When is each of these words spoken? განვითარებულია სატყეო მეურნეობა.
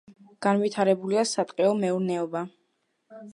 განვითარებულია 0.45 1.25
სატყეო 1.33 1.69
მეურნეობა. 1.85 2.43